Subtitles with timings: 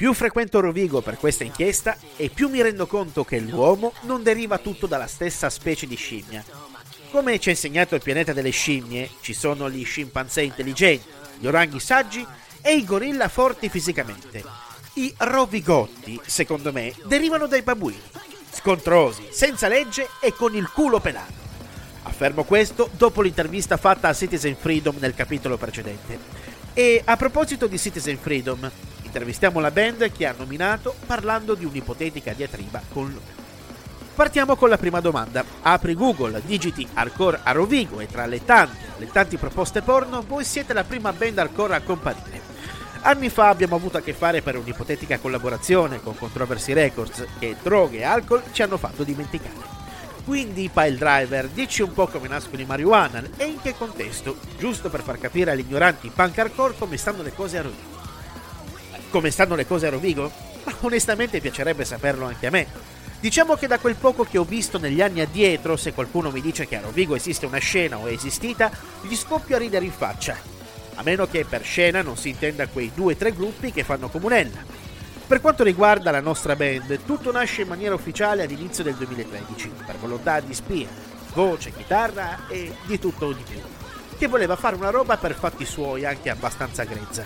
[0.00, 4.56] Più frequento Rovigo per questa inchiesta e più mi rendo conto che l'uomo non deriva
[4.56, 6.42] tutto dalla stessa specie di scimmia.
[7.10, 11.06] Come ci ha insegnato il pianeta delle scimmie, ci sono gli scimpanzé intelligenti,
[11.38, 12.26] gli oranghi saggi
[12.62, 14.42] e i gorilla forti fisicamente.
[14.94, 18.00] I rovigotti, secondo me, derivano dai babuini,
[18.54, 21.34] scontrosi, senza legge e con il culo pelato.
[22.04, 26.18] Affermo questo dopo l'intervista fatta a Citizen Freedom nel capitolo precedente.
[26.72, 28.70] E a proposito di Citizen Freedom,
[29.10, 33.38] Intervistiamo la band che ha nominato parlando di un'ipotetica diatriba con loro.
[34.14, 35.44] Partiamo con la prima domanda.
[35.62, 40.44] Apri Google, digiti hardcore a Rovigo e tra le tante, le tante proposte porno, voi
[40.44, 42.40] siete la prima band hardcore a comparire.
[43.00, 47.98] Anni fa abbiamo avuto a che fare per un'ipotetica collaborazione con Controversy Records che droghe
[47.98, 49.78] e alcol ci hanno fatto dimenticare.
[50.24, 54.88] Quindi, Pile Driver, dici un po' come nascono i marijuana e in che contesto, giusto
[54.88, 57.99] per far capire agli ignoranti punk hardcore come stanno le cose a Rovigo
[59.10, 60.30] come stanno le cose a Rovigo?
[60.64, 62.66] Ma onestamente piacerebbe saperlo anche a me.
[63.20, 66.66] Diciamo che da quel poco che ho visto negli anni addietro, se qualcuno mi dice
[66.66, 68.70] che a Rovigo esiste una scena o è esistita,
[69.02, 70.38] gli scoppio a ridere in faccia.
[70.94, 74.08] A meno che per scena non si intenda quei due o tre gruppi che fanno
[74.08, 74.64] comunella.
[75.26, 79.96] Per quanto riguarda la nostra band, tutto nasce in maniera ufficiale all'inizio del 2013, per
[79.96, 80.88] volontà di spia,
[81.34, 83.60] voce, chitarra e di tutto o di più,
[84.18, 87.24] che voleva fare una roba per fatti suoi anche abbastanza grezza.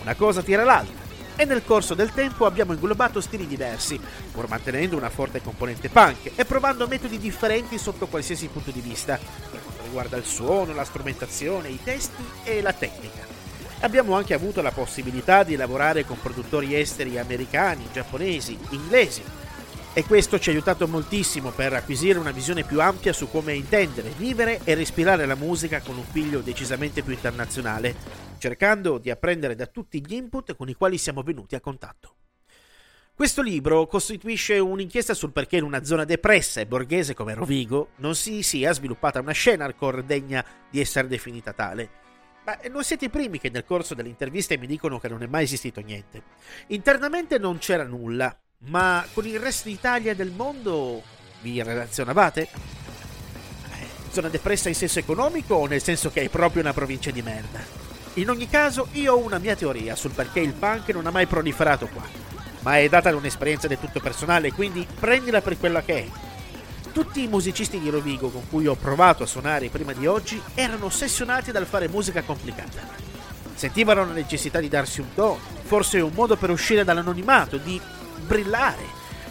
[0.00, 4.96] Una cosa tira l'altra e nel corso del tempo abbiamo inglobato stili diversi, pur mantenendo
[4.96, 9.82] una forte componente punk e provando metodi differenti sotto qualsiasi punto di vista, per quanto
[9.82, 13.26] riguarda il suono, la strumentazione, i testi e la tecnica.
[13.80, 19.22] Abbiamo anche avuto la possibilità di lavorare con produttori esteri americani, giapponesi, inglesi,
[19.94, 24.12] e questo ci ha aiutato moltissimo per acquisire una visione più ampia su come intendere,
[24.16, 27.94] vivere e respirare la musica con un figlio decisamente più internazionale,
[28.42, 32.16] cercando di apprendere da tutti gli input con i quali siamo venuti a contatto.
[33.14, 38.16] Questo libro costituisce un'inchiesta sul perché in una zona depressa e borghese come Rovigo non
[38.16, 42.00] si sia sviluppata una scena hardcore degna di essere definita tale.
[42.44, 45.26] Ma non siete i primi che nel corso delle interviste mi dicono che non è
[45.26, 46.24] mai esistito niente.
[46.68, 51.00] Internamente non c'era nulla, ma con il resto d'Italia e del mondo
[51.42, 52.48] vi relazionavate?
[54.10, 57.81] Zona depressa in senso economico o nel senso che è proprio una provincia di merda?
[58.16, 61.24] In ogni caso, io ho una mia teoria sul perché il punk non ha mai
[61.24, 62.02] proliferato qua,
[62.60, 66.06] ma è data da un'esperienza del tutto personale, quindi prendila per quella che è.
[66.92, 70.86] Tutti i musicisti di Rovigo con cui ho provato a suonare prima di oggi erano
[70.86, 72.86] ossessionati dal fare musica complicata.
[73.54, 77.80] Sentivano la necessità di darsi un tono, forse un modo per uscire dall'anonimato, di
[78.26, 78.84] brillare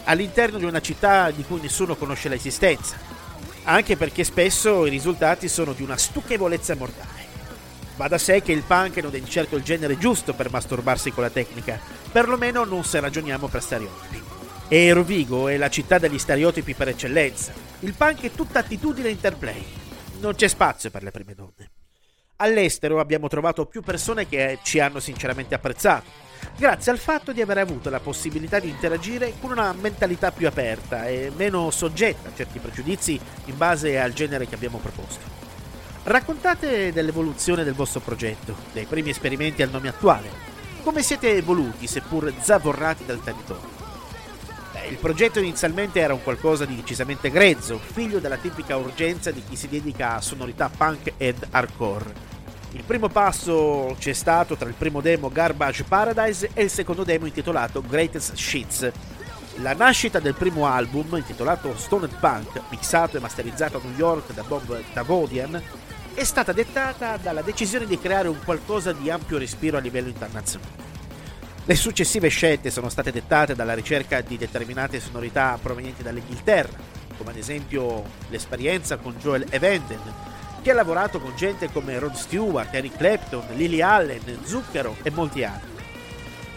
[0.04, 2.96] all'interno di una città di cui nessuno conosce l'esistenza,
[3.62, 7.21] anche perché spesso i risultati sono di una stucchevolezza mortale.
[7.96, 11.10] Va da sé che il punk non è di certo il genere giusto per masturbarsi
[11.10, 11.78] con la tecnica,
[12.10, 14.22] perlomeno non se ragioniamo per stereotipi.
[14.68, 17.52] E Rovigo è la città degli stereotipi per eccellenza.
[17.80, 19.62] Il punk è tutta attitudine e interplay.
[20.20, 21.70] Non c'è spazio per le prime donne.
[22.36, 27.58] All'estero abbiamo trovato più persone che ci hanno sinceramente apprezzato grazie al fatto di aver
[27.58, 32.58] avuto la possibilità di interagire con una mentalità più aperta e meno soggetta a certi
[32.58, 35.41] pregiudizi in base al genere che abbiamo proposto.
[36.04, 40.28] Raccontate dell'evoluzione del vostro progetto, dei primi esperimenti al nome attuale.
[40.82, 43.68] Come siete evoluti, seppur zavorrati dal territorio?
[44.72, 49.42] Beh, il progetto inizialmente era un qualcosa di decisamente grezzo, figlio della tipica urgenza di
[49.48, 52.30] chi si dedica a sonorità punk ed hardcore
[52.74, 57.26] il primo passo c'è stato tra il primo demo Garbage Paradise e il secondo demo
[57.26, 58.90] intitolato Greatest Shits.
[59.56, 64.42] La nascita del primo album, intitolato Stoned Punk, mixato e masterizzato a New York da
[64.42, 65.62] Bob Tavodian,
[66.14, 70.90] è stata dettata dalla decisione di creare un qualcosa di ampio respiro a livello internazionale.
[71.64, 76.76] Le successive scelte sono state dettate dalla ricerca di determinate sonorità provenienti dall'Inghilterra,
[77.16, 80.00] come ad esempio l'esperienza con Joel Evenden,
[80.60, 85.44] che ha lavorato con gente come Rod Stewart, Eric Clapton, Lily Allen, Zucchero e molti
[85.44, 85.70] altri.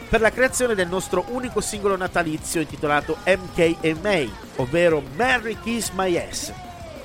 [0.09, 4.23] Per la creazione del nostro unico singolo natalizio intitolato MKMA,
[4.57, 6.51] ovvero Merry Kiss My Ass,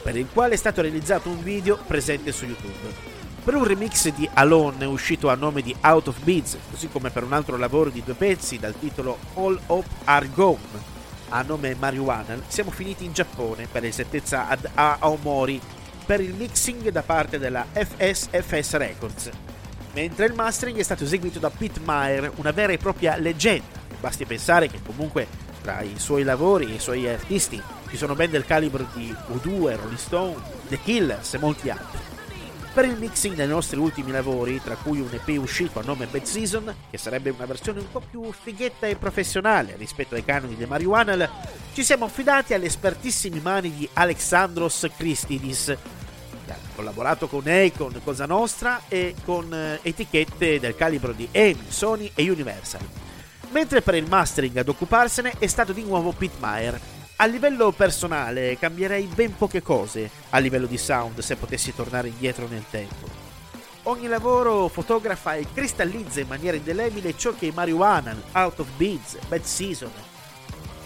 [0.02, 3.08] per il quale è stato realizzato un video presente su YouTube.
[3.42, 7.24] Per un remix di Alone uscito a nome di Out of Beats, così come per
[7.24, 10.98] un altro lavoro di due pezzi dal titolo All Up Are Gone,
[11.30, 15.60] a nome Marijuana, siamo finiti in Giappone per esattezza ad Aomori
[16.04, 19.30] per il mixing da parte della FSFS Records,
[19.94, 23.78] mentre il mastering è stato eseguito da Pete Meyer, una vera e propria leggenda.
[24.00, 25.26] Basti pensare che comunque
[25.62, 29.76] tra i suoi lavori e i suoi artisti ci sono band del calibro di U2,
[29.76, 30.36] Rolling Stone,
[30.68, 31.98] The Killers e molti altri.
[32.72, 36.22] Per il mixing dei nostri ultimi lavori, tra cui un EP uscito a nome Bad
[36.22, 40.64] Season, che sarebbe una versione un po' più fighetta e professionale rispetto ai canoni di
[40.66, 41.28] Marijuana,
[41.72, 45.64] ci siamo affidati alle espertissime mani di Alexandros Christidis,
[46.46, 51.64] che ha collaborato con Akon, Cosa Nostra e con eh, etichette del calibro di EMI,
[51.66, 52.86] Sony e Universal.
[53.50, 56.80] Mentre per il mastering ad occuparsene è stato di nuovo Pete Meyer,
[57.22, 62.46] a livello personale cambierei ben poche cose a livello di sound se potessi tornare indietro
[62.48, 63.28] nel tempo.
[63.84, 69.18] Ogni lavoro fotografa e cristallizza in maniera indelebile ciò che i Marijuana, Out of Beats,
[69.28, 69.92] Bad Season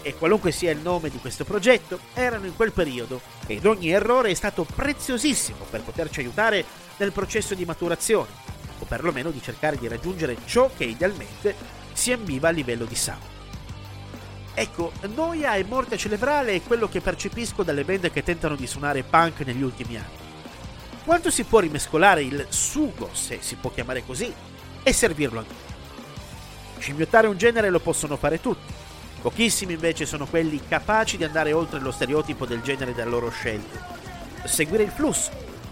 [0.01, 4.31] e qualunque sia il nome di questo progetto erano in quel periodo ed ogni errore
[4.31, 6.65] è stato preziosissimo per poterci aiutare
[6.97, 8.29] nel processo di maturazione
[8.79, 11.55] o perlomeno di cercare di raggiungere ciò che idealmente
[11.93, 13.34] si ambiva a livello di sound.
[14.57, 19.03] Ecco, noia e morte cerebrale è quello che percepisco dalle band che tentano di suonare
[19.03, 20.23] punk negli ultimi anni.
[21.03, 24.33] Quanto si può rimescolare il sugo, se si può chiamare così,
[24.81, 25.53] e servirlo anche?
[26.79, 28.71] Scimmiottare un genere lo possono fare tutti.
[29.21, 33.77] Pochissimi invece sono quelli capaci di andare oltre lo stereotipo del genere da loro scelto.
[34.45, 35.31] Seguire il flusso,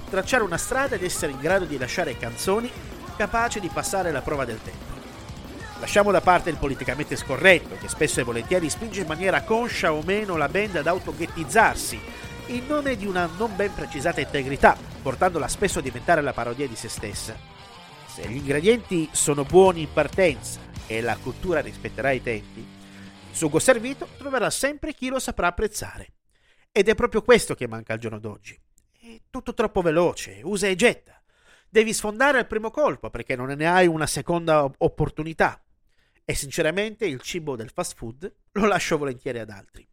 [0.09, 2.69] tracciare una strada ed essere in grado di lasciare canzoni
[3.15, 4.93] capaci di passare la prova del tempo.
[5.83, 10.01] Lasciamo da parte il politicamente scorretto, che spesso e volentieri spinge in maniera conscia o
[10.01, 12.00] meno la band ad autoghettizzarsi,
[12.47, 16.77] in nome di una non ben precisata integrità, portandola spesso a diventare la parodia di
[16.77, 17.38] se stessa.
[18.07, 23.59] Se gli ingredienti sono buoni in partenza e la cottura rispetterà i tempi, il sugo
[23.59, 26.13] servito troverà sempre chi lo saprà apprezzare.
[26.71, 28.57] Ed è proprio questo che manca al giorno d'oggi.
[29.01, 31.21] È tutto troppo veloce, usa e getta.
[31.68, 35.62] Devi sfondare al primo colpo perché non ne hai una seconda opportunità
[36.25, 39.88] e sinceramente il cibo del fast food lo lascio volentieri ad altri.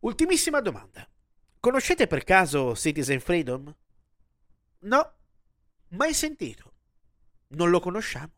[0.00, 1.08] Ultimissima domanda.
[1.58, 3.74] Conoscete per caso Citizen Freedom?
[4.80, 5.12] No,
[5.88, 6.72] mai sentito.
[7.48, 8.32] Non lo conosciamo.